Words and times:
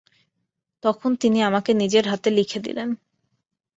তখন 0.83 1.11
তিনি 1.15 1.39
আমাকে 1.41 1.71
নিজের 1.73 2.05
হাতে 2.07 2.29
লিখে 2.29 2.59
দিলেন। 2.59 2.89